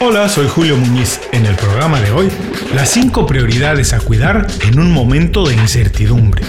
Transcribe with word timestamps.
Hola, 0.00 0.28
soy 0.28 0.46
Julio 0.46 0.76
Muñiz. 0.76 1.20
En 1.32 1.44
el 1.44 1.56
programa 1.56 2.00
de 2.00 2.12
hoy, 2.12 2.30
las 2.72 2.88
5 2.90 3.26
prioridades 3.26 3.92
a 3.92 3.98
cuidar 3.98 4.46
en 4.60 4.78
un 4.78 4.92
momento 4.92 5.44
de 5.44 5.54
incertidumbre. 5.54 6.44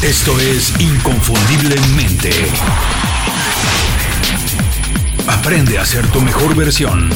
Esto 0.00 0.38
es 0.38 0.80
Inconfundiblemente. 0.80 2.30
Aprende 5.26 5.80
a 5.80 5.84
ser 5.84 6.06
tu 6.06 6.20
mejor 6.20 6.54
versión. 6.54 7.10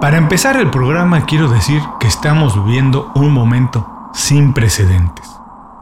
Para 0.00 0.16
empezar 0.16 0.56
el 0.58 0.70
programa 0.70 1.26
quiero 1.26 1.48
decir 1.48 1.82
que 1.98 2.06
estamos 2.06 2.54
viviendo 2.64 3.10
un 3.16 3.32
momento 3.32 3.84
sin 4.14 4.54
precedentes. 4.54 5.39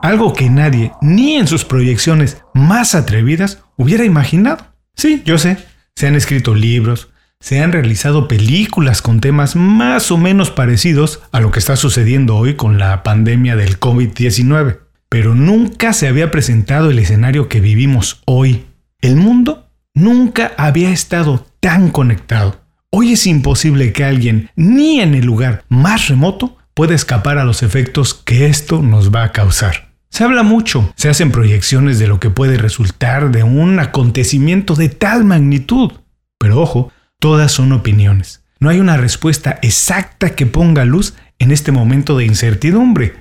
Algo 0.09 0.33
que 0.33 0.49
nadie, 0.49 0.93
ni 1.03 1.35
en 1.35 1.47
sus 1.47 1.67
proyecciones 1.67 2.43
más 2.55 2.95
atrevidas, 2.95 3.63
hubiera 3.77 4.07
imaginado. 4.07 4.65
Sí, 4.95 5.21
yo 5.27 5.37
sé, 5.37 5.59
se 5.97 6.07
han 6.07 6.15
escrito 6.15 6.55
libros, 6.55 7.11
se 7.41 7.61
han 7.61 7.73
realizado 7.73 8.27
películas 8.27 9.03
con 9.03 9.21
temas 9.21 9.55
más 9.55 10.11
o 10.11 10.17
menos 10.17 10.51
parecidos 10.51 11.21
a 11.31 11.41
lo 11.41 11.51
que 11.51 11.59
está 11.59 11.77
sucediendo 11.77 12.37
hoy 12.37 12.55
con 12.55 12.79
la 12.79 13.03
pandemia 13.03 13.55
del 13.55 13.79
COVID-19, 13.79 14.79
pero 15.11 15.35
nunca 15.35 15.93
se 15.93 16.09
había 16.09 16.31
presentado 16.31 16.89
el 16.89 17.01
escenario 17.01 17.51
que 17.51 17.61
vivimos 17.61 18.23
hoy. 18.25 18.65
El 19.03 19.17
mundo 19.17 19.69
nunca 19.93 20.53
había 20.57 20.89
estado 20.89 21.47
tan 21.61 21.91
conectado. 21.91 22.63
Hoy 22.89 23.13
es 23.13 23.27
imposible 23.27 23.93
que 23.93 24.05
alguien, 24.05 24.49
ni 24.57 25.03
en 25.03 25.15
el 25.15 25.27
lugar 25.27 25.65
más 25.69 26.09
remoto, 26.09 26.57
pueda 26.73 26.95
escapar 26.95 27.37
a 27.37 27.45
los 27.45 27.63
efectos 27.63 28.15
que 28.15 28.47
esto 28.47 28.81
nos 28.81 29.15
va 29.15 29.25
a 29.25 29.33
causar. 29.33 29.88
Se 30.11 30.25
habla 30.25 30.43
mucho, 30.43 30.93
se 30.97 31.09
hacen 31.09 31.31
proyecciones 31.31 31.99
de 31.99 32.07
lo 32.07 32.19
que 32.19 32.31
puede 32.31 32.57
resultar 32.57 33.31
de 33.31 33.43
un 33.43 33.79
acontecimiento 33.79 34.75
de 34.75 34.89
tal 34.89 35.25
magnitud. 35.25 35.93
Pero 36.39 36.61
ojo, 36.61 36.93
todas 37.19 37.53
son 37.53 37.73
opiniones. 37.73 38.43
No 38.61 38.71
hay 38.71 38.81
una 38.81 38.97
respuesta 38.97 39.59
exacta 39.63 40.31
que 40.31 40.47
ponga 40.47 40.85
luz 40.85 41.15
en 41.39 41.53
este 41.53 41.73
momento 41.73 42.17
de 42.17 42.25
incertidumbre. 42.25 43.15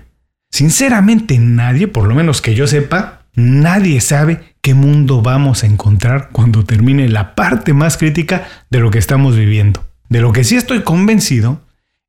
Sinceramente 0.50 1.38
nadie, 1.38 1.88
por 1.88 2.08
lo 2.08 2.16
menos 2.16 2.42
que 2.42 2.56
yo 2.56 2.68
sepa, 2.68 3.26
nadie 3.36 4.02
sabe 4.02 4.56
qué 4.62 4.74
mundo 4.74 5.22
vamos 5.22 5.64
a 5.64 5.68
encontrar 5.68 6.30
cuando 6.32 6.64
termine 6.64 7.08
la 7.10 7.36
parte 7.36 7.74
más 7.74 7.98
crítica 7.98 8.48
de 8.70 8.80
lo 8.80 8.90
que 8.90 9.00
estamos 9.00 9.36
viviendo. 9.36 9.86
De 10.10 10.22
lo 10.22 10.32
que 10.32 10.44
sí 10.44 10.56
estoy 10.56 10.84
convencido 10.84 11.62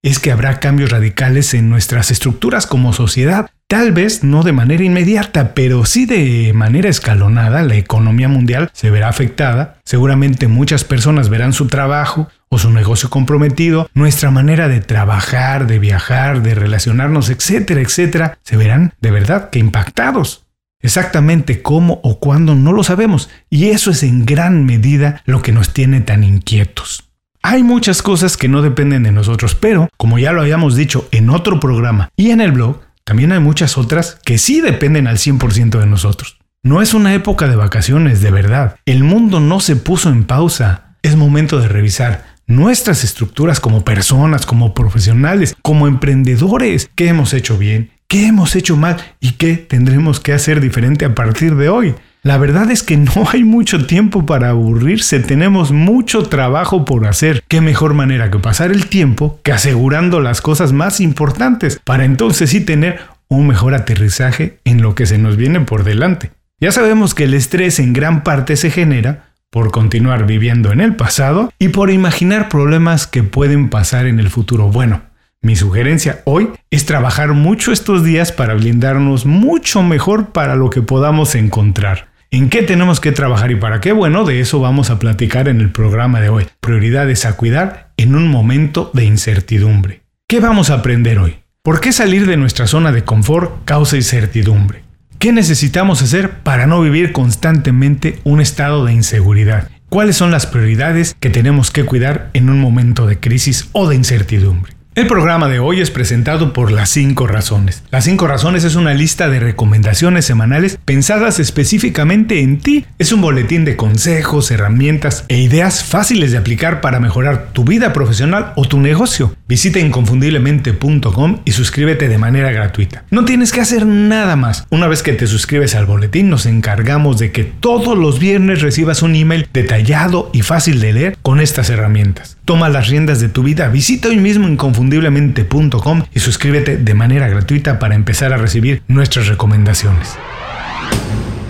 es 0.02 0.19
que 0.19 0.33
habrá 0.33 0.61
cambios 0.61 0.91
radicales 0.91 1.52
en 1.55 1.69
nuestras 1.69 2.11
estructuras 2.11 2.67
como 2.67 2.92
sociedad. 2.92 3.50
Tal 3.70 3.92
vez 3.92 4.24
no 4.24 4.44
de 4.44 4.52
manera 4.52 4.83
inmediata, 4.83 5.52
pero 5.52 5.84
sí 5.84 6.06
de 6.06 6.52
manera 6.55 6.88
escalonada, 6.88 7.62
la 7.62 7.74
economía 7.74 8.27
mundial 8.27 8.70
se 8.72 8.88
verá 8.88 9.11
afectada. 9.11 9.77
Seguramente 9.84 10.48
muchas 10.48 10.84
personas 10.84 11.28
verán 11.28 11.52
su 11.52 11.66
trabajo 11.66 12.28
o 12.48 12.56
su 12.56 12.70
negocio 12.70 13.11
comprometido, 13.11 13.91
nuestra 13.92 14.30
manera 14.30 14.69
de 14.69 14.80
trabajar, 14.80 15.66
de 15.66 15.78
viajar, 15.78 16.41
de 16.41 16.55
relacionarnos, 16.55 17.28
etcétera, 17.28 17.83
etcétera, 17.83 18.39
se 18.42 18.56
verán 18.56 18.94
de 19.02 19.11
verdad 19.11 19.50
que 19.50 19.58
impactados. 19.58 20.46
Exactamente 20.80 21.61
cómo 21.61 22.00
o 22.02 22.20
cuándo 22.20 22.55
no 22.55 22.72
lo 22.72 22.83
sabemos, 22.84 23.28
y 23.50 23.66
eso 23.66 23.91
es 23.91 24.02
en 24.02 24.24
gran 24.24 24.64
medida 24.64 25.20
lo 25.27 25.42
que 25.42 25.52
nos 25.52 25.74
tiene 25.74 26.00
tan 26.00 26.24
inquietos. 26.24 27.11
Hay 27.42 27.62
muchas 27.62 28.00
cosas 28.00 28.39
que 28.39 28.48
no 28.48 28.62
dependen 28.62 29.02
de 29.02 29.12
nosotros, 29.12 29.55
pero 29.55 29.91
como 29.98 30.19
ya 30.19 30.33
lo 30.33 30.41
habíamos 30.41 30.74
dicho 30.74 31.06
en 31.11 31.28
otro 31.28 31.61
programa 31.61 32.08
y 32.16 32.30
en 32.30 32.41
el 32.41 32.52
blog, 32.52 32.88
también 33.09 33.33
hay 33.33 33.41
muchas 33.41 33.78
otras 33.78 34.19
que 34.23 34.37
sí 34.37 34.61
dependen 34.61 35.06
al 35.06 35.17
100% 35.17 35.81
de 35.81 35.87
nosotros. 35.87 36.37
No 36.62 36.83
es 36.83 36.92
una 36.92 37.14
época 37.14 37.48
de 37.48 37.56
vacaciones, 37.56 38.20
de 38.20 38.31
verdad. 38.31 38.77
El 38.84 39.03
mundo 39.03 39.41
no 39.41 39.61
se 39.61 39.77
puso 39.77 40.11
en 40.11 40.25
pausa. 40.25 40.95
Es 41.01 41.17
momento 41.17 41.59
de 41.59 41.69
revisar 41.69 42.27
nuestras 42.47 43.05
estructuras 43.05 43.61
como 43.61 43.83
personas, 43.83 44.45
como 44.45 44.74
profesionales, 44.74 45.57
como 45.63 45.89
emprendedores. 45.89 46.91
¿Qué 46.95 47.08
hemos 47.08 47.33
hecho 47.33 47.57
bien? 47.57 47.92
¿Qué 48.08 48.27
hemos 48.27 48.55
hecho 48.55 48.77
mal? 48.77 48.98
¿Y 49.20 49.33
qué 49.33 49.57
tendremos 49.57 50.20
que 50.20 50.35
hacer 50.35 50.61
diferente 50.61 51.07
a 51.07 51.14
partir 51.14 51.55
de 51.55 51.70
hoy? 51.70 51.95
La 52.23 52.36
verdad 52.36 52.70
es 52.70 52.83
que 52.83 52.96
no 52.96 53.12
hay 53.33 53.45
mucho 53.45 53.86
tiempo 53.86 54.27
para 54.27 54.51
aburrirse, 54.51 55.20
tenemos 55.20 55.73
mucho 55.73 56.24
trabajo 56.24 56.84
por 56.84 57.06
hacer. 57.06 57.42
¿Qué 57.48 57.61
mejor 57.61 57.95
manera 57.95 58.30
que 58.30 58.39
pasar 58.39 58.70
el 58.70 58.86
tiempo 58.86 59.40
que 59.42 59.52
asegurando 59.52 60.20
las 60.20 60.40
cosas 60.40 60.73
más 60.73 61.01
importantes 61.01 61.80
para 61.84 62.05
entonces 62.05 62.51
sí 62.51 62.61
tener 62.61 63.01
un 63.29 63.46
mejor 63.46 63.74
aterrizaje 63.74 64.58
en 64.64 64.83
lo 64.83 64.95
que 64.95 65.06
se 65.06 65.18
nos 65.18 65.36
viene 65.36 65.61
por 65.61 65.84
delante? 65.84 66.33
Ya 66.61 66.73
sabemos 66.73 67.14
que 67.14 67.24
el 67.24 67.34
estrés 67.34 67.79
en 67.79 67.92
gran 67.92 68.24
parte 68.24 68.56
se 68.56 68.70
genera 68.70 69.29
por 69.50 69.70
continuar 69.70 70.27
viviendo 70.27 70.73
en 70.73 70.80
el 70.80 70.96
pasado 70.96 71.52
y 71.58 71.68
por 71.68 71.90
imaginar 71.90 72.48
problemas 72.48 73.06
que 73.06 73.23
pueden 73.23 73.70
pasar 73.70 74.06
en 74.06 74.20
el 74.20 74.29
futuro. 74.29 74.68
Bueno, 74.68 75.02
mi 75.40 75.54
sugerencia 75.54 76.20
hoy 76.24 76.50
es 76.70 76.84
trabajar 76.84 77.32
mucho 77.32 77.70
estos 77.72 78.02
días 78.02 78.32
para 78.32 78.54
blindarnos 78.54 79.24
mucho 79.24 79.82
mejor 79.82 80.30
para 80.30 80.56
lo 80.56 80.68
que 80.68 80.82
podamos 80.82 81.34
encontrar. 81.36 82.08
¿En 82.30 82.50
qué 82.50 82.62
tenemos 82.62 83.00
que 83.00 83.12
trabajar 83.12 83.50
y 83.50 83.56
para 83.56 83.80
qué? 83.80 83.92
Bueno, 83.92 84.24
de 84.24 84.40
eso 84.40 84.60
vamos 84.60 84.90
a 84.90 84.98
platicar 84.98 85.48
en 85.48 85.60
el 85.60 85.70
programa 85.70 86.20
de 86.20 86.28
hoy. 86.28 86.46
Prioridades 86.60 87.24
a 87.24 87.36
cuidar 87.36 87.92
en 87.96 88.14
un 88.14 88.28
momento 88.28 88.90
de 88.92 89.04
incertidumbre. 89.04 90.02
¿Qué 90.28 90.40
vamos 90.40 90.70
a 90.70 90.74
aprender 90.74 91.18
hoy? 91.18 91.38
¿Por 91.62 91.80
qué 91.80 91.92
salir 91.92 92.26
de 92.26 92.36
nuestra 92.36 92.66
zona 92.66 92.92
de 92.92 93.05
confort 93.05 93.64
causa 93.64 93.96
incertidumbre? 93.96 94.82
¿Qué 95.18 95.32
necesitamos 95.32 96.02
hacer 96.02 96.30
para 96.42 96.66
no 96.66 96.82
vivir 96.82 97.12
constantemente 97.12 98.18
un 98.24 98.40
estado 98.40 98.84
de 98.84 98.92
inseguridad? 98.92 99.70
¿Cuáles 99.88 100.16
son 100.16 100.30
las 100.30 100.46
prioridades 100.46 101.16
que 101.18 101.30
tenemos 101.30 101.70
que 101.70 101.84
cuidar 101.84 102.28
en 102.34 102.50
un 102.50 102.60
momento 102.60 103.06
de 103.06 103.18
crisis 103.18 103.70
o 103.72 103.88
de 103.88 103.96
incertidumbre? 103.96 104.77
El 104.98 105.07
programa 105.07 105.47
de 105.47 105.61
hoy 105.61 105.81
es 105.81 105.92
presentado 105.92 106.53
por 106.53 106.73
Las 106.73 106.91
5 106.91 107.29
Razones. 107.29 107.85
Las 107.92 108.03
5 108.03 108.27
Razones 108.27 108.64
es 108.64 108.75
una 108.75 108.95
lista 108.95 109.29
de 109.29 109.39
recomendaciones 109.39 110.25
semanales 110.25 110.77
pensadas 110.85 111.39
específicamente 111.39 112.41
en 112.41 112.59
ti. 112.59 112.85
Es 112.98 113.13
un 113.13 113.20
boletín 113.20 113.64
de 113.64 113.77
consejos, 113.77 114.51
herramientas 114.51 115.25
e 115.29 115.39
ideas 115.39 115.85
fáciles 115.85 116.33
de 116.33 116.39
aplicar 116.39 116.81
para 116.81 116.98
mejorar 116.98 117.51
tu 117.53 117.63
vida 117.63 117.92
profesional 117.92 118.53
o 118.57 118.64
tu 118.64 118.81
negocio. 118.81 119.36
Visita 119.48 119.79
inconfundiblemente.com 119.79 121.39
y 121.47 121.53
suscríbete 121.53 122.07
de 122.07 122.19
manera 122.19 122.53
gratuita. 122.53 123.05
No 123.11 123.25
tienes 123.25 123.51
que 123.51 123.63
hacer 123.63 123.86
nada 123.86 124.36
más. 124.36 124.67
Una 124.69 124.89
vez 124.89 125.03
que 125.03 125.14
te 125.14 125.27
suscribes 125.27 125.75
al 125.75 125.86
boletín, 125.86 126.29
nos 126.29 126.45
encargamos 126.45 127.19
de 127.19 127.33
que 127.33 127.45
todos 127.45 127.97
los 127.97 128.19
viernes 128.19 128.61
recibas 128.61 129.00
un 129.00 129.14
email 129.14 129.49
detallado 129.55 130.29
y 130.35 130.43
fácil 130.43 130.81
de 130.81 130.93
leer 130.93 131.19
con 131.23 131.41
estas 131.41 131.70
herramientas. 131.70 132.37
Toma 132.44 132.69
las 132.69 132.88
riendas 132.88 133.20
de 133.23 133.31
tu 133.31 133.43
vida. 133.43 133.69
Visita 133.69 134.09
hoy 134.09 134.19
mismo 134.19 134.47
inconfundiblemente.com 134.47 136.03
y 136.15 136.20
suscríbete 136.20 136.76
de 136.76 136.94
manera 136.94 137.26
gratuita 137.29 137.79
para 137.79 137.94
empezar 137.94 138.35
a 138.35 138.37
recibir 138.37 138.82
nuestras 138.87 139.29
recomendaciones. 139.29 140.19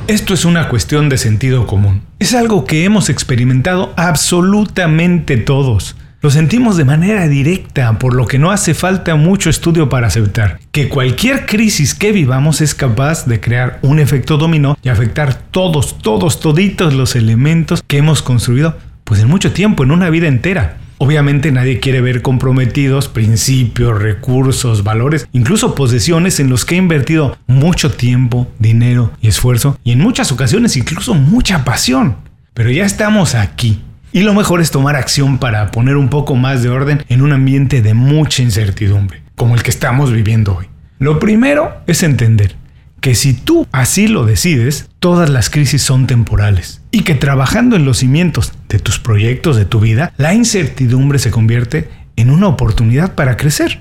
Esto 0.07 0.35
es 0.35 0.45
una 0.45 0.69
cuestión 0.69 1.09
de 1.09 1.19
sentido 1.19 1.67
común. 1.67 2.03
Es 2.21 2.33
algo 2.33 2.65
que 2.65 2.85
hemos 2.85 3.11
experimentado 3.11 3.93
absolutamente 3.97 5.37
todos. 5.37 5.97
Lo 6.21 6.31
sentimos 6.31 6.77
de 6.77 6.85
manera 6.85 7.29
directa, 7.29 7.97
por 7.97 8.13
lo 8.13 8.27
que 8.27 8.41
no 8.41 8.51
hace 8.51 8.75
falta 8.75 9.15
mucho 9.15 9.51
estudio 9.51 9.89
para 9.89 10.09
aceptar 10.09 10.59
que 10.73 10.89
cualquier 10.89 11.47
crisis 11.47 11.95
que 11.95 12.11
vivamos 12.11 12.61
es 12.61 12.75
capaz 12.75 13.25
de 13.27 13.39
crear 13.39 13.79
un 13.83 14.01
efecto 14.01 14.37
dominó 14.37 14.77
y 14.83 14.89
afectar 14.89 15.35
todos, 15.35 15.99
todos, 15.99 16.41
toditos 16.41 16.93
los 16.93 17.15
elementos 17.15 17.85
que 17.87 17.99
hemos 17.99 18.23
construido, 18.23 18.77
pues 19.05 19.21
en 19.21 19.29
mucho 19.29 19.53
tiempo, 19.53 19.85
en 19.85 19.93
una 19.93 20.11
vida 20.11 20.27
entera. 20.27 20.79
Obviamente 20.99 21.53
nadie 21.53 21.79
quiere 21.79 22.01
ver 22.01 22.21
comprometidos 22.21 23.07
principios, 23.07 24.03
recursos, 24.03 24.83
valores, 24.83 25.29
incluso 25.31 25.77
posesiones 25.77 26.41
en 26.41 26.51
los 26.51 26.65
que 26.65 26.75
ha 26.75 26.79
invertido 26.79 27.39
mucho 27.47 27.93
tiempo, 27.93 28.49
dinero 28.59 29.13
y 29.21 29.29
esfuerzo 29.29 29.79
y 29.85 29.93
en 29.93 30.01
muchas 30.01 30.33
ocasiones 30.33 30.77
incluso 30.77 31.15
mucha 31.15 31.65
pasión. 31.65 32.17
Pero 32.55 32.73
ya 32.73 32.85
estamos 32.85 33.37
aquí 33.37 33.83
y 34.13 34.23
lo 34.23 34.35
mejor 34.35 34.61
es 34.61 34.71
tomar 34.71 34.97
acción 34.97 35.39
para 35.39 35.71
poner 35.71 35.97
un 35.97 36.09
poco 36.09 36.35
más 36.35 36.63
de 36.63 36.69
orden 36.69 37.05
en 37.09 37.23
un 37.23 37.33
ambiente 37.33 37.83
de 37.83 37.95
mucha 37.95 38.43
incertidumbre, 38.43 39.23
como 39.37 39.55
el 39.55 39.63
que 39.63 39.71
estamos 39.71 40.13
viviendo 40.13 40.57
hoy. 40.57 40.67
Lo 40.99 41.19
primero 41.19 41.77
es 41.87 42.03
entender 42.03 42.57
que 43.01 43.15
si 43.15 43.33
tú 43.35 43.67
así 43.71 44.09
lo 44.09 44.25
decides, 44.25 44.89
todas 44.99 45.31
las 45.31 45.51
crisis 45.51 45.83
son 45.83 46.07
temporales 46.07 46.83
y 46.91 47.03
que 47.03 47.15
trabajando 47.15 47.77
en 47.77 47.85
los 47.85 47.99
cimientos 47.99 48.53
de 48.69 48.79
tus 48.79 48.99
proyectos, 48.99 49.57
de 49.57 49.65
tu 49.65 49.81
vida, 49.81 50.13
la 50.17 50.35
incertidumbre 50.35 51.19
se 51.19 51.31
convierte 51.31 51.89
en 52.17 52.31
una 52.31 52.49
oportunidad 52.49 53.15
para 53.15 53.37
crecer. 53.37 53.81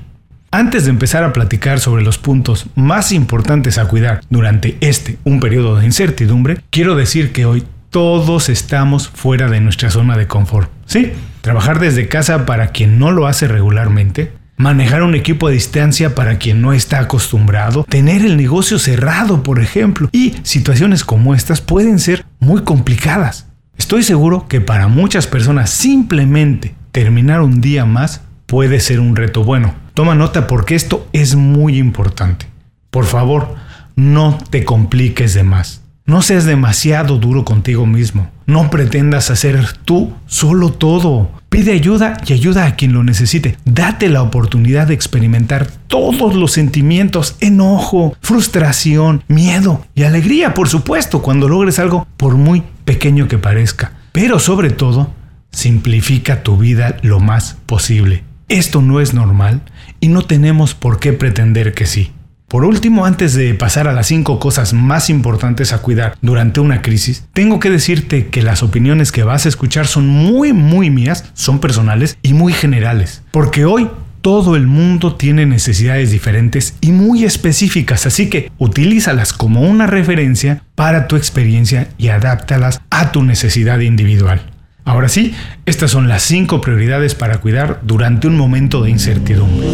Antes 0.52 0.86
de 0.86 0.92
empezar 0.92 1.24
a 1.24 1.34
platicar 1.34 1.80
sobre 1.80 2.04
los 2.04 2.18
puntos 2.18 2.68
más 2.76 3.12
importantes 3.12 3.78
a 3.78 3.88
cuidar 3.88 4.22
durante 4.30 4.78
este, 4.80 5.18
un 5.24 5.40
periodo 5.40 5.78
de 5.78 5.86
incertidumbre, 5.86 6.60
quiero 6.70 6.96
decir 6.96 7.34
que 7.34 7.46
hoy 7.46 7.64
todos 7.90 8.50
estamos 8.50 9.08
fuera 9.10 9.50
de 9.50 9.62
nuestra 9.62 9.90
zona 9.90 10.18
de 10.18 10.28
confort. 10.28 10.70
Sí, 10.86 11.14
trabajar 11.42 11.80
desde 11.80 12.08
casa 12.08 12.46
para 12.46 12.68
quien 12.68 13.00
no 13.00 13.12
lo 13.12 13.28
hace 13.28 13.48
regularmente 13.48 14.32
manejar 14.58 15.04
un 15.04 15.14
equipo 15.16 15.48
a 15.48 15.52
distancia 15.52 16.16
para 16.16 16.40
quien 16.40 16.62
no 16.62 16.74
está 16.74 17.00
acostumbrado, 17.00 17.86
tener 17.88 18.26
el 18.26 18.38
negocio 18.38 18.80
cerrado, 18.80 19.44
por 19.44 19.60
ejemplo, 19.60 20.10
y 20.12 20.36
situaciones 20.44 21.04
como 21.04 21.36
estas 21.36 21.62
pueden 21.62 22.00
ser 22.00 22.26
muy 22.40 22.64
complicadas. 22.64 23.48
Estoy 23.78 24.02
seguro 24.02 24.48
que 24.48 24.60
para 24.60 24.88
muchas 24.88 25.28
personas 25.28 25.70
simplemente 25.70 26.74
terminar 26.92 27.42
un 27.42 27.62
día 27.62 27.86
más 27.86 28.22
puede 28.48 28.80
ser 28.80 29.00
un 29.00 29.16
reto 29.16 29.44
bueno. 29.44 29.76
Toma 29.94 30.16
nota 30.16 30.48
porque 30.48 30.74
esto 30.74 31.08
es 31.14 31.36
muy 31.36 31.78
importante. 31.78 32.48
Por 32.90 33.06
favor, 33.06 33.56
no 33.96 34.40
te 34.50 34.64
compliques 34.66 35.36
de 35.36 35.44
más. 35.44 35.84
No 36.08 36.22
seas 36.22 36.46
demasiado 36.46 37.18
duro 37.18 37.44
contigo 37.44 37.86
mismo. 37.86 38.30
No 38.46 38.70
pretendas 38.70 39.30
hacer 39.30 39.74
tú 39.84 40.14
solo 40.26 40.72
todo. 40.72 41.30
Pide 41.50 41.74
ayuda 41.74 42.16
y 42.26 42.32
ayuda 42.32 42.66
a 42.66 42.76
quien 42.78 42.94
lo 42.94 43.04
necesite. 43.04 43.58
Date 43.66 44.08
la 44.08 44.22
oportunidad 44.22 44.88
de 44.88 44.94
experimentar 44.94 45.68
todos 45.88 46.34
los 46.34 46.54
sentimientos, 46.54 47.36
enojo, 47.42 48.16
frustración, 48.22 49.26
miedo 49.28 49.86
y 49.96 50.04
alegría, 50.04 50.54
por 50.54 50.70
supuesto, 50.70 51.22
cuando 51.22 51.50
logres 51.50 51.78
algo, 51.78 52.08
por 52.16 52.38
muy 52.38 52.64
pequeño 52.86 53.28
que 53.28 53.38
parezca. 53.38 53.92
Pero 54.14 54.40
sobre 54.40 54.70
todo, 54.70 55.14
simplifica 55.52 56.42
tu 56.42 56.56
vida 56.56 56.96
lo 57.02 57.20
más 57.20 57.58
posible. 57.66 58.24
Esto 58.48 58.82
no 58.82 59.02
es 59.02 59.14
normal 59.14 59.62
y 60.00 60.08
no 60.08 60.22
tenemos 60.22 60.74
por 60.74 61.00
qué 61.00 61.12
pretender 61.12 61.74
que 61.74 61.86
sí. 61.86 62.14
Por 62.48 62.64
último, 62.64 63.06
antes 63.06 63.34
de 63.34 63.54
pasar 63.56 63.90
a 63.90 63.94
las 63.94 64.08
cinco 64.08 64.40
cosas 64.40 64.72
más 64.72 65.10
importantes 65.10 65.74
a 65.74 65.80
cuidar 65.80 66.18
durante 66.22 66.62
una 66.62 66.82
crisis, 66.82 67.26
tengo 67.34 67.60
que 67.60 67.70
decirte 67.70 68.28
que 68.28 68.42
las 68.42 68.64
opiniones 68.64 69.12
que 69.12 69.24
vas 69.24 69.46
a 69.46 69.50
escuchar 69.50 69.86
son 69.86 70.08
muy, 70.08 70.54
muy 70.54 70.90
mías, 70.90 71.26
son 71.34 71.60
personales 71.60 72.18
y 72.22 72.34
muy 72.34 72.54
generales. 72.54 73.22
Porque 73.32 73.66
hoy 73.66 73.90
todo 74.22 74.56
el 74.56 74.66
mundo 74.66 75.16
tiene 75.18 75.46
necesidades 75.46 76.10
diferentes 76.10 76.78
y 76.80 76.94
muy 76.94 77.26
específicas, 77.26 78.06
así 78.06 78.30
que 78.30 78.50
utilízalas 78.60 79.34
como 79.34 79.64
una 79.64 79.86
referencia 79.86 80.64
para 80.74 81.10
tu 81.10 81.18
experiencia 81.18 81.90
y 81.98 82.08
adáptalas 82.08 82.80
a 82.90 83.12
tu 83.12 83.24
necesidad 83.24 83.82
individual. 83.82 84.42
Ahora 84.86 85.10
sí, 85.10 85.36
estas 85.66 85.92
son 85.92 86.08
las 86.08 86.24
cinco 86.24 86.62
prioridades 86.62 87.14
para 87.14 87.40
cuidar 87.40 87.82
durante 87.84 88.26
un 88.26 88.38
momento 88.38 88.84
de 88.84 88.92
incertidumbre. 88.92 89.68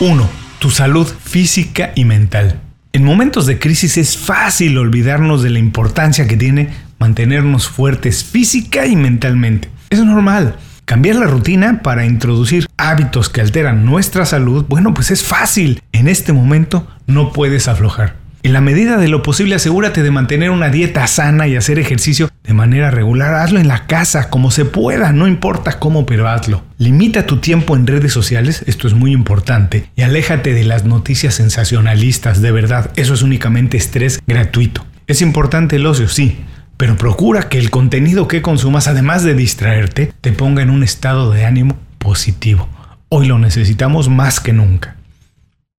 1 0.00 0.45
tu 0.58 0.70
salud 0.70 1.06
física 1.06 1.92
y 1.94 2.04
mental. 2.04 2.60
En 2.92 3.04
momentos 3.04 3.46
de 3.46 3.58
crisis 3.58 3.98
es 3.98 4.16
fácil 4.16 4.78
olvidarnos 4.78 5.42
de 5.42 5.50
la 5.50 5.58
importancia 5.58 6.26
que 6.26 6.36
tiene 6.36 6.70
mantenernos 6.98 7.68
fuertes 7.68 8.24
física 8.24 8.86
y 8.86 8.96
mentalmente. 8.96 9.68
Es 9.90 10.02
normal. 10.02 10.56
Cambiar 10.86 11.16
la 11.16 11.26
rutina 11.26 11.82
para 11.82 12.06
introducir 12.06 12.68
hábitos 12.76 13.28
que 13.28 13.40
alteran 13.40 13.84
nuestra 13.84 14.24
salud, 14.24 14.64
bueno, 14.68 14.94
pues 14.94 15.10
es 15.10 15.22
fácil. 15.22 15.82
En 15.92 16.08
este 16.08 16.32
momento 16.32 16.86
no 17.06 17.32
puedes 17.32 17.68
aflojar. 17.68 18.14
En 18.42 18.52
la 18.52 18.60
medida 18.60 18.96
de 18.96 19.08
lo 19.08 19.24
posible 19.24 19.56
asegúrate 19.56 20.04
de 20.04 20.12
mantener 20.12 20.50
una 20.50 20.68
dieta 20.68 21.06
sana 21.08 21.48
y 21.48 21.56
hacer 21.56 21.80
ejercicio 21.80 22.30
de 22.46 22.54
manera 22.54 22.90
regular. 22.90 23.34
Hazlo 23.34 23.58
en 23.58 23.68
la 23.68 23.86
casa, 23.86 24.30
como 24.30 24.50
se 24.50 24.64
pueda, 24.64 25.12
no 25.12 25.26
importa 25.26 25.78
cómo, 25.78 26.06
pero 26.06 26.28
hazlo. 26.28 26.62
Limita 26.78 27.26
tu 27.26 27.38
tiempo 27.38 27.76
en 27.76 27.86
redes 27.86 28.12
sociales, 28.12 28.62
esto 28.66 28.86
es 28.86 28.94
muy 28.94 29.12
importante, 29.12 29.90
y 29.96 30.02
aléjate 30.02 30.54
de 30.54 30.64
las 30.64 30.84
noticias 30.84 31.34
sensacionalistas, 31.34 32.40
de 32.40 32.52
verdad, 32.52 32.90
eso 32.96 33.14
es 33.14 33.22
únicamente 33.22 33.76
estrés 33.76 34.20
gratuito. 34.26 34.84
Es 35.06 35.22
importante 35.22 35.76
el 35.76 35.86
ocio, 35.86 36.08
sí, 36.08 36.38
pero 36.76 36.96
procura 36.96 37.48
que 37.48 37.58
el 37.58 37.70
contenido 37.70 38.28
que 38.28 38.42
consumas, 38.42 38.86
además 38.86 39.24
de 39.24 39.34
distraerte, 39.34 40.12
te 40.20 40.32
ponga 40.32 40.62
en 40.62 40.70
un 40.70 40.82
estado 40.82 41.32
de 41.32 41.44
ánimo 41.44 41.76
positivo. 41.98 42.68
Hoy 43.08 43.26
lo 43.26 43.38
necesitamos 43.38 44.08
más 44.08 44.40
que 44.40 44.52
nunca. 44.52 44.96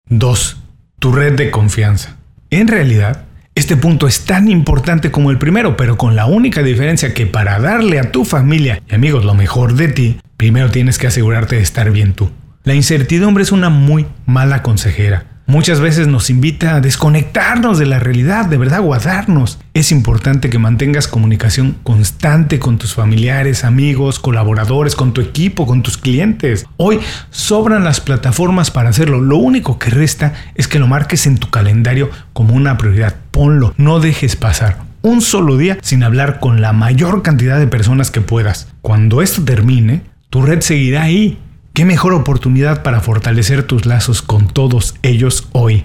2. 0.09 0.63
Tu 0.99 1.13
red 1.13 1.35
de 1.35 1.51
confianza. 1.51 2.17
En 2.51 2.69
realidad, 2.69 3.26
este 3.57 3.77
punto 3.77 4.07
es 4.07 4.27
tan 4.27 4.49
importante 4.49 5.11
como 5.11 5.31
el 5.31 5.39
primero, 5.39 5.77
pero 5.77 5.97
con 5.97 6.15
la 6.15 6.27
única 6.27 6.63
diferencia 6.63 7.15
que 7.15 7.27
para 7.27 7.59
darle 7.59 7.99
a 7.99 8.13
tu 8.13 8.25
familia 8.25 8.83
y 8.89 8.95
amigos 8.95 9.25
lo 9.25 9.35
mejor 9.35 9.75
de 9.75 9.89
ti, 9.89 10.21
primero 10.37 10.71
tienes 10.71 10.99
que 10.99 11.07
asegurarte 11.07 11.57
de 11.57 11.63
estar 11.63 11.91
bien 11.91 12.13
tú. 12.13 12.31
La 12.65 12.75
incertidumbre 12.75 13.43
es 13.43 13.53
una 13.53 13.71
muy 13.71 14.07
mala 14.27 14.63
consejera 14.63 15.36
muchas 15.47 15.81
veces 15.81 16.07
nos 16.09 16.31
invita 16.31 16.75
a 16.75 16.81
desconectarnos 16.81 17.79
de 17.79 17.87
la 17.87 17.99
realidad, 17.99 18.47
de 18.47 18.59
verdad, 18.59 18.83
guardarnos. 18.83 19.59
Es 19.75 19.93
importante 19.93 20.51
que 20.51 20.59
mantengas 20.59 21.09
comunicación 21.09 21.77
constante 21.83 22.59
con 22.59 22.79
tus 22.79 22.95
familiares, 22.95 23.65
amigos, 23.65 24.19
colaboradores, 24.19 24.95
con 24.95 25.13
tu 25.13 25.21
equipo, 25.21 25.67
con 25.67 25.83
tus 25.83 25.97
clientes. 25.97 26.67
Hoy 26.77 27.01
sobran 27.31 27.85
las 27.85 28.01
plataformas 28.01 28.71
para 28.71 28.91
hacerlo. 28.91 29.21
Lo 29.21 29.37
único 29.37 29.79
que 29.79 29.91
resta 29.91 30.35
es 30.55 30.69
que 30.69 30.79
lo 30.79 30.87
marques 30.87 31.27
en 31.27 31.39
tu 31.39 31.51
calendario 31.51 32.11
como 32.33 32.55
una 32.55 32.77
prioridad. 32.79 33.17
Ponlo, 33.31 33.75
no 33.77 34.01
dejes 34.01 34.37
pasar 34.37 34.87
un 35.03 35.21
solo 35.21 35.57
día 35.57 35.79
sin 35.83 36.03
hablar 36.03 36.41
con 36.41 36.61
la 36.61 36.73
mayor 36.73 37.23
cantidad 37.23 37.61
de 37.61 37.69
personas 37.69 38.11
que 38.11 38.21
puedas. 38.21 38.69
Cuando 38.83 39.23
esto 39.23 39.45
termine, 39.45 40.03
tu 40.31 40.43
red 40.43 40.61
seguirá 40.61 41.05
ahí 41.05 41.39
¿Qué 41.77 41.85
mejor 41.85 42.15
oportunidad 42.15 42.83
para 42.83 43.03
fortalecer 43.03 43.63
tus 43.63 43.85
lazos 43.85 44.23
con 44.23 44.49
todos 44.49 44.95
ellos 45.03 45.47
hoy? 45.53 45.85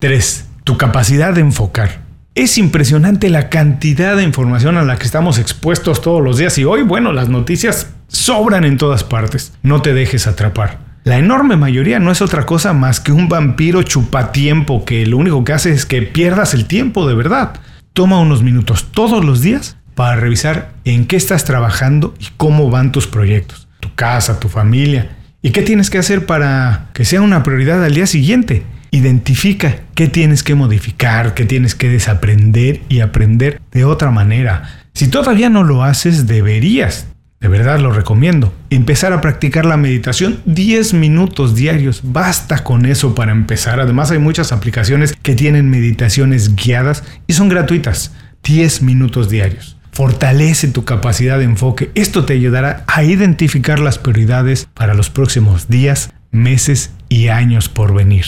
3. 0.00 0.48
Tu 0.64 0.76
capacidad 0.76 1.32
de 1.32 1.40
enfocar. 1.40 2.00
Es 2.34 2.58
impresionante 2.58 3.30
la 3.30 3.48
cantidad 3.48 4.16
de 4.16 4.24
información 4.24 4.76
a 4.76 4.82
la 4.82 4.96
que 4.96 5.04
estamos 5.04 5.38
expuestos 5.38 6.02
todos 6.02 6.20
los 6.20 6.38
días 6.38 6.58
y 6.58 6.64
hoy, 6.64 6.82
bueno, 6.82 7.12
las 7.12 7.28
noticias 7.28 7.92
sobran 8.08 8.64
en 8.64 8.76
todas 8.76 9.04
partes. 9.04 9.52
No 9.62 9.82
te 9.82 9.94
dejes 9.94 10.26
atrapar. 10.26 10.80
La 11.04 11.18
enorme 11.18 11.56
mayoría 11.56 12.00
no 12.00 12.10
es 12.10 12.22
otra 12.22 12.44
cosa 12.44 12.72
más 12.72 12.98
que 12.98 13.12
un 13.12 13.28
vampiro 13.28 13.84
chupatiempo 13.84 14.84
que 14.84 15.06
lo 15.06 15.16
único 15.16 15.44
que 15.44 15.52
hace 15.52 15.70
es 15.70 15.86
que 15.86 16.02
pierdas 16.02 16.54
el 16.54 16.66
tiempo 16.66 17.06
de 17.06 17.14
verdad. 17.14 17.52
Toma 17.92 18.18
unos 18.18 18.42
minutos 18.42 18.88
todos 18.90 19.24
los 19.24 19.42
días 19.42 19.76
para 19.94 20.16
revisar 20.16 20.72
en 20.84 21.06
qué 21.06 21.14
estás 21.14 21.44
trabajando 21.44 22.14
y 22.18 22.30
cómo 22.36 22.68
van 22.68 22.90
tus 22.90 23.06
proyectos, 23.06 23.68
tu 23.78 23.94
casa, 23.94 24.40
tu 24.40 24.48
familia 24.48 25.19
¿Y 25.42 25.52
qué 25.52 25.62
tienes 25.62 25.88
que 25.88 25.96
hacer 25.96 26.26
para 26.26 26.88
que 26.92 27.06
sea 27.06 27.22
una 27.22 27.42
prioridad 27.42 27.82
al 27.82 27.94
día 27.94 28.06
siguiente? 28.06 28.62
Identifica 28.90 29.76
qué 29.94 30.06
tienes 30.06 30.42
que 30.42 30.54
modificar, 30.54 31.32
qué 31.32 31.46
tienes 31.46 31.74
que 31.74 31.88
desaprender 31.88 32.82
y 32.90 33.00
aprender 33.00 33.58
de 33.72 33.86
otra 33.86 34.10
manera. 34.10 34.84
Si 34.92 35.08
todavía 35.08 35.48
no 35.48 35.64
lo 35.64 35.82
haces, 35.82 36.26
deberías, 36.26 37.06
de 37.40 37.48
verdad 37.48 37.80
lo 37.80 37.90
recomiendo, 37.90 38.52
empezar 38.68 39.14
a 39.14 39.22
practicar 39.22 39.64
la 39.64 39.78
meditación 39.78 40.40
10 40.44 40.92
minutos 40.92 41.54
diarios. 41.54 42.02
Basta 42.04 42.62
con 42.62 42.84
eso 42.84 43.14
para 43.14 43.32
empezar. 43.32 43.80
Además 43.80 44.10
hay 44.10 44.18
muchas 44.18 44.52
aplicaciones 44.52 45.16
que 45.22 45.34
tienen 45.34 45.70
meditaciones 45.70 46.54
guiadas 46.54 47.02
y 47.26 47.32
son 47.32 47.48
gratuitas. 47.48 48.12
10 48.42 48.82
minutos 48.82 49.30
diarios. 49.30 49.79
Fortalece 49.92 50.68
tu 50.68 50.84
capacidad 50.84 51.38
de 51.38 51.44
enfoque. 51.44 51.90
Esto 51.94 52.24
te 52.24 52.34
ayudará 52.34 52.84
a 52.86 53.02
identificar 53.02 53.78
las 53.78 53.98
prioridades 53.98 54.68
para 54.74 54.94
los 54.94 55.10
próximos 55.10 55.68
días, 55.68 56.12
meses 56.30 56.92
y 57.08 57.28
años 57.28 57.68
por 57.68 57.94
venir. 57.94 58.24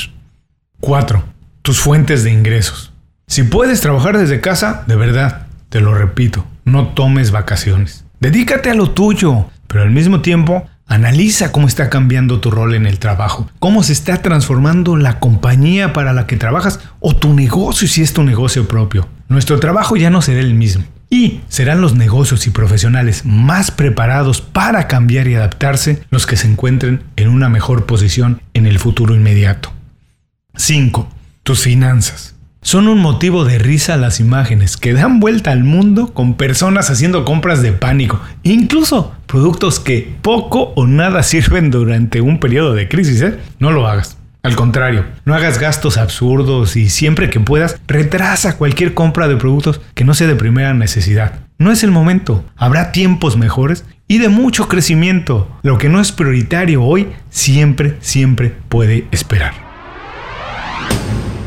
4. 0.80 1.24
Tus 1.62 1.80
fuentes 1.80 2.24
de 2.24 2.32
ingresos. 2.32 2.92
Si 3.26 3.44
puedes 3.44 3.80
trabajar 3.80 4.18
desde 4.18 4.40
casa, 4.40 4.84
de 4.86 4.96
verdad, 4.96 5.46
te 5.68 5.80
lo 5.80 5.94
repito, 5.94 6.44
no 6.64 6.88
tomes 6.88 7.30
vacaciones. 7.30 8.04
Dedícate 8.20 8.70
a 8.70 8.74
lo 8.74 8.90
tuyo, 8.90 9.46
pero 9.68 9.82
al 9.82 9.90
mismo 9.90 10.20
tiempo 10.20 10.66
Analiza 10.92 11.52
cómo 11.52 11.68
está 11.68 11.88
cambiando 11.88 12.40
tu 12.40 12.50
rol 12.50 12.74
en 12.74 12.84
el 12.84 12.98
trabajo, 12.98 13.48
cómo 13.60 13.82
se 13.82 13.94
está 13.94 14.20
transformando 14.20 14.96
la 14.96 15.20
compañía 15.20 15.94
para 15.94 16.12
la 16.12 16.26
que 16.26 16.36
trabajas 16.36 16.80
o 17.00 17.16
tu 17.16 17.32
negocio 17.32 17.88
si 17.88 18.02
es 18.02 18.12
tu 18.12 18.22
negocio 18.24 18.68
propio. 18.68 19.08
Nuestro 19.28 19.58
trabajo 19.58 19.96
ya 19.96 20.10
no 20.10 20.20
será 20.20 20.40
el 20.40 20.52
mismo 20.52 20.84
y 21.12 21.42
serán 21.48 21.82
los 21.82 21.94
negocios 21.94 22.46
y 22.46 22.50
profesionales 22.50 23.26
más 23.26 23.70
preparados 23.70 24.40
para 24.40 24.88
cambiar 24.88 25.28
y 25.28 25.34
adaptarse 25.34 26.02
los 26.10 26.26
que 26.26 26.38
se 26.38 26.48
encuentren 26.48 27.02
en 27.16 27.28
una 27.28 27.50
mejor 27.50 27.84
posición 27.84 28.40
en 28.54 28.66
el 28.66 28.78
futuro 28.78 29.14
inmediato. 29.14 29.74
5. 30.56 31.06
Tus 31.42 31.60
finanzas. 31.60 32.34
Son 32.62 32.88
un 32.88 32.98
motivo 32.98 33.44
de 33.44 33.58
risa 33.58 33.98
las 33.98 34.20
imágenes 34.20 34.78
que 34.78 34.94
dan 34.94 35.20
vuelta 35.20 35.50
al 35.50 35.64
mundo 35.64 36.14
con 36.14 36.38
personas 36.38 36.88
haciendo 36.88 37.26
compras 37.26 37.60
de 37.60 37.72
pánico, 37.72 38.18
incluso 38.42 39.12
productos 39.26 39.80
que 39.80 40.14
poco 40.22 40.72
o 40.76 40.86
nada 40.86 41.22
sirven 41.24 41.70
durante 41.70 42.22
un 42.22 42.40
periodo 42.40 42.72
de 42.72 42.88
crisis. 42.88 43.20
¿eh? 43.20 43.38
No 43.58 43.70
lo 43.70 43.86
hagas. 43.86 44.16
Al 44.44 44.56
contrario, 44.56 45.04
no 45.24 45.34
hagas 45.36 45.60
gastos 45.60 45.96
absurdos 45.96 46.74
y 46.74 46.90
siempre 46.90 47.30
que 47.30 47.38
puedas, 47.38 47.80
retrasa 47.86 48.56
cualquier 48.56 48.92
compra 48.92 49.28
de 49.28 49.36
productos 49.36 49.80
que 49.94 50.04
no 50.04 50.14
sea 50.14 50.26
de 50.26 50.34
primera 50.34 50.74
necesidad. 50.74 51.40
No 51.58 51.70
es 51.70 51.84
el 51.84 51.92
momento, 51.92 52.44
habrá 52.56 52.90
tiempos 52.90 53.36
mejores 53.36 53.84
y 54.08 54.18
de 54.18 54.28
mucho 54.28 54.66
crecimiento. 54.66 55.48
Lo 55.62 55.78
que 55.78 55.88
no 55.88 56.00
es 56.00 56.10
prioritario 56.10 56.82
hoy 56.82 57.08
siempre, 57.30 57.96
siempre 58.00 58.52
puede 58.68 59.06
esperar. 59.12 59.54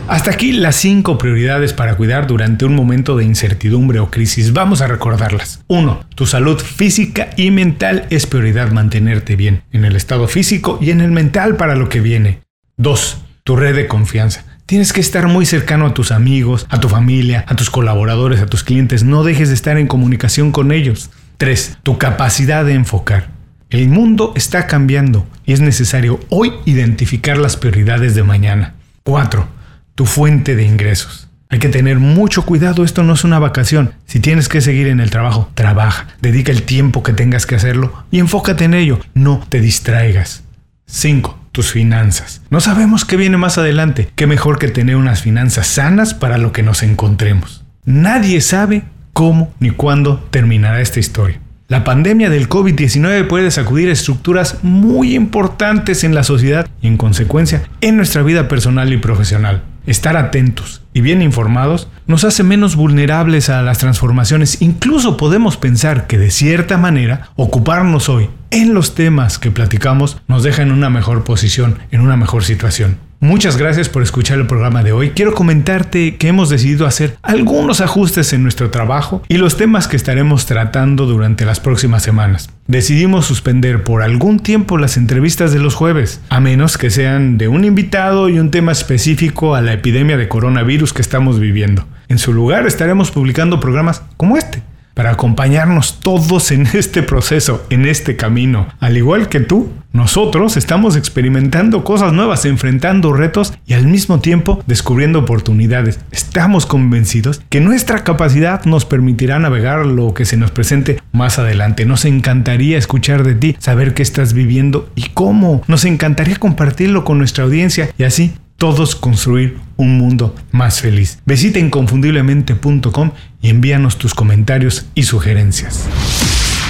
Hasta 0.07 0.31
aquí 0.31 0.53
las 0.53 0.77
5 0.77 1.17
prioridades 1.17 1.73
para 1.73 1.97
cuidar 1.97 2.27
durante 2.27 2.63
un 2.63 2.75
momento 2.75 3.17
de 3.17 3.25
incertidumbre 3.25 3.99
o 3.99 4.09
crisis. 4.09 4.53
Vamos 4.53 4.79
a 4.79 4.87
recordarlas. 4.87 5.65
1. 5.67 6.05
Tu 6.15 6.27
salud 6.27 6.59
física 6.59 7.31
y 7.35 7.51
mental 7.51 8.05
es 8.09 8.25
prioridad 8.25 8.71
mantenerte 8.71 9.35
bien 9.35 9.63
en 9.73 9.83
el 9.83 9.97
estado 9.97 10.29
físico 10.29 10.77
y 10.79 10.91
en 10.91 11.01
el 11.01 11.11
mental 11.11 11.57
para 11.57 11.75
lo 11.75 11.89
que 11.89 11.99
viene. 11.99 12.44
2. 12.77 13.17
Tu 13.43 13.55
red 13.55 13.75
de 13.75 13.87
confianza. 13.87 14.43
Tienes 14.65 14.91
que 14.91 14.99
estar 14.99 15.27
muy 15.27 15.45
cercano 15.45 15.85
a 15.85 15.93
tus 15.93 16.11
amigos, 16.11 16.65
a 16.69 16.79
tu 16.79 16.89
familia, 16.89 17.45
a 17.47 17.55
tus 17.55 17.69
colaboradores, 17.69 18.41
a 18.41 18.47
tus 18.47 18.63
clientes. 18.63 19.03
No 19.03 19.23
dejes 19.23 19.49
de 19.49 19.55
estar 19.55 19.77
en 19.77 19.87
comunicación 19.87 20.51
con 20.51 20.71
ellos. 20.71 21.11
3. 21.37 21.77
Tu 21.83 21.97
capacidad 21.97 22.65
de 22.65 22.73
enfocar. 22.73 23.29
El 23.69 23.87
mundo 23.87 24.33
está 24.35 24.67
cambiando 24.67 25.25
y 25.45 25.53
es 25.53 25.61
necesario 25.61 26.19
hoy 26.29 26.53
identificar 26.65 27.37
las 27.37 27.55
prioridades 27.55 28.13
de 28.13 28.23
mañana. 28.23 28.75
4. 29.03 29.47
Tu 29.93 30.05
fuente 30.05 30.55
de 30.55 30.63
ingresos. 30.63 31.29
Hay 31.49 31.59
que 31.59 31.69
tener 31.69 31.99
mucho 31.99 32.45
cuidado, 32.45 32.83
esto 32.83 33.03
no 33.03 33.13
es 33.13 33.23
una 33.23 33.39
vacación. 33.39 33.93
Si 34.05 34.19
tienes 34.19 34.49
que 34.49 34.61
seguir 34.61 34.87
en 34.87 34.99
el 34.99 35.11
trabajo, 35.11 35.49
trabaja, 35.53 36.07
dedica 36.19 36.51
el 36.51 36.63
tiempo 36.63 37.03
que 37.03 37.13
tengas 37.13 37.45
que 37.45 37.55
hacerlo 37.55 38.03
y 38.11 38.19
enfócate 38.19 38.65
en 38.65 38.73
ello, 38.73 38.99
no 39.13 39.45
te 39.47 39.61
distraigas. 39.61 40.43
5 40.87 41.44
tus 41.55 41.71
finanzas. 41.71 42.41
No 42.49 42.59
sabemos 42.59 43.05
qué 43.05 43.15
viene 43.15 43.37
más 43.37 43.57
adelante. 43.57 44.09
Qué 44.15 44.27
mejor 44.27 44.59
que 44.59 44.67
tener 44.67 44.97
unas 44.97 45.21
finanzas 45.21 45.67
sanas 45.67 46.13
para 46.13 46.37
lo 46.37 46.51
que 46.51 46.63
nos 46.63 46.83
encontremos. 46.83 47.63
Nadie 47.85 48.41
sabe 48.41 48.83
cómo 49.13 49.53
ni 49.61 49.69
cuándo 49.69 50.19
terminará 50.31 50.81
esta 50.81 50.99
historia. 50.99 51.39
La 51.69 51.85
pandemia 51.85 52.29
del 52.29 52.49
COVID-19 52.49 53.27
puede 53.27 53.49
sacudir 53.51 53.87
estructuras 53.87 54.59
muy 54.63 55.15
importantes 55.15 56.03
en 56.03 56.13
la 56.13 56.23
sociedad 56.23 56.67
y 56.81 56.87
en 56.87 56.97
consecuencia 56.97 57.63
en 57.79 57.95
nuestra 57.95 58.21
vida 58.21 58.49
personal 58.49 58.91
y 58.91 58.97
profesional. 58.97 59.63
Estar 59.87 60.17
atentos 60.17 60.84
y 60.95 61.01
bien 61.01 61.21
informados 61.21 61.89
nos 62.07 62.23
hace 62.23 62.41
menos 62.41 62.77
vulnerables 62.77 63.49
a 63.49 63.61
las 63.61 63.79
transformaciones. 63.79 64.61
Incluso 64.61 65.17
podemos 65.17 65.57
pensar 65.57 66.07
que 66.07 66.17
de 66.17 66.31
cierta 66.31 66.77
manera 66.77 67.29
ocuparnos 67.35 68.07
hoy 68.07 68.29
en 68.49 68.73
los 68.73 68.95
temas 68.95 69.37
que 69.37 69.51
platicamos 69.51 70.21
nos 70.29 70.41
deja 70.41 70.63
en 70.63 70.71
una 70.71 70.89
mejor 70.89 71.25
posición, 71.25 71.79
en 71.91 71.99
una 71.99 72.15
mejor 72.15 72.45
situación. 72.45 72.97
Muchas 73.21 73.57
gracias 73.57 73.87
por 73.89 74.03
escuchar 74.03 74.37
el 74.39 74.45
programa 74.45 74.83
de 74.83 74.91
hoy. 74.91 75.11
Quiero 75.11 75.33
comentarte 75.33 76.17
que 76.17 76.27
hemos 76.27 76.49
decidido 76.49 76.85
hacer 76.85 77.17
algunos 77.21 77.79
ajustes 77.79 78.33
en 78.33 78.43
nuestro 78.43 78.69
trabajo 78.71 79.23
y 79.29 79.37
los 79.37 79.57
temas 79.57 79.87
que 79.87 79.95
estaremos 79.95 80.45
tratando 80.45 81.05
durante 81.05 81.45
las 81.45 81.59
próximas 81.59 82.03
semanas. 82.03 82.49
Decidimos 82.67 83.25
suspender 83.25 83.83
por 83.83 84.01
algún 84.01 84.39
tiempo 84.39 84.77
las 84.77 84.97
entrevistas 84.97 85.53
de 85.53 85.59
los 85.59 85.75
jueves, 85.75 86.21
a 86.29 86.39
menos 86.39 86.77
que 86.77 86.89
sean 86.89 87.37
de 87.37 87.47
un 87.47 87.63
invitado 87.63 88.27
y 88.27 88.37
un 88.37 88.51
tema 88.51 88.73
específico 88.73 89.55
a 89.55 89.61
la 89.61 89.73
epidemia 89.73 90.17
de 90.17 90.27
coronavirus 90.27 90.93
que 90.93 91.01
estamos 91.01 91.39
viviendo. 91.39 91.87
En 92.09 92.19
su 92.19 92.33
lugar 92.33 92.67
estaremos 92.67 93.11
publicando 93.11 93.59
programas 93.59 94.03
como 94.17 94.37
este 94.37 94.61
para 94.95 95.11
acompañarnos 95.11 95.99
todos 95.99 96.51
en 96.51 96.67
este 96.73 97.03
proceso, 97.03 97.63
en 97.69 97.85
este 97.85 98.15
camino. 98.15 98.67
Al 98.79 98.97
igual 98.97 99.29
que 99.29 99.41
tú, 99.41 99.69
nosotros 99.91 100.57
estamos 100.57 100.95
experimentando 100.95 101.83
cosas 101.83 102.11
nuevas, 102.11 102.45
enfrentando 102.45 103.13
retos 103.13 103.53
y 103.67 103.73
al 103.73 103.85
mismo 103.85 104.19
tiempo 104.19 104.63
descubriendo 104.65 105.19
oportunidades. 105.19 105.99
Estamos 106.11 106.65
convencidos 106.65 107.41
que 107.49 107.61
nuestra 107.61 108.03
capacidad 108.03 108.65
nos 108.65 108.85
permitirá 108.85 109.37
navegar 109.37 109.85
lo 109.85 110.13
que 110.13 110.25
se 110.25 110.37
nos 110.37 110.51
presente 110.51 111.01
más 111.11 111.39
adelante. 111.39 111.85
Nos 111.85 112.05
encantaría 112.05 112.77
escuchar 112.77 113.23
de 113.23 113.35
ti, 113.35 113.55
saber 113.59 113.93
qué 113.93 114.01
estás 114.01 114.33
viviendo 114.33 114.89
y 114.95 115.09
cómo. 115.13 115.61
Nos 115.67 115.85
encantaría 115.85 116.37
compartirlo 116.37 117.03
con 117.05 117.17
nuestra 117.17 117.43
audiencia 117.43 117.89
y 117.97 118.03
así 118.03 118.33
todos 118.65 118.95
construir 118.95 119.59
un 119.77 119.99
mundo 119.99 120.33
más 120.51 120.81
feliz. 120.81 121.19
Visita 121.23 121.59
inconfundiblemente.com 121.59 123.11
y 123.39 123.49
envíanos 123.49 123.99
tus 123.99 124.15
comentarios 124.15 124.87
y 124.95 125.03
sugerencias. 125.03 125.87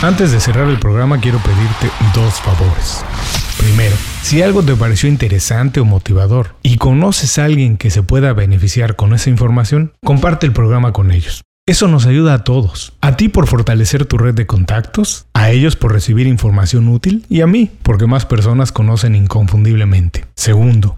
Antes 0.02 0.34
de 0.34 0.42
cerrar 0.42 0.68
el 0.68 0.78
programa 0.78 1.22
quiero 1.22 1.38
pedirte 1.38 1.90
dos 2.14 2.34
favores. 2.42 3.02
Primero, 3.58 3.96
si 4.24 4.42
algo 4.42 4.62
te 4.62 4.76
pareció 4.76 5.08
interesante 5.08 5.80
o 5.80 5.86
motivador 5.86 6.58
y 6.64 6.76
conoces 6.76 7.40
a 7.40 7.46
alguien 7.46 7.78
que 7.78 7.90
se 7.90 8.04
pueda 8.04 8.34
beneficiar 8.34 8.98
con 8.98 9.14
esa 9.14 9.30
información, 9.30 9.94
comparte 10.04 10.46
el 10.46 10.52
programa 10.52 10.92
con 10.92 11.12
ellos. 11.12 11.44
Eso 11.66 11.88
nos 11.88 12.06
ayuda 12.06 12.34
a 12.34 12.44
todos. 12.44 12.92
A 13.00 13.16
ti 13.16 13.30
por 13.30 13.48
fortalecer 13.48 14.06
tu 14.06 14.18
red 14.18 14.34
de 14.34 14.46
contactos, 14.46 15.28
a 15.34 15.52
ellos 15.52 15.78
por 15.78 15.94
recibir 15.94 16.28
información 16.28 16.90
útil 16.90 17.26
y 17.30 17.40
a 17.40 17.48
mí 17.48 17.72
porque 17.84 18.06
más 18.06 18.26
personas 18.26 18.74
conocen 18.74 19.16
inconfundiblemente. 19.16 20.26
Segundo, 20.36 20.98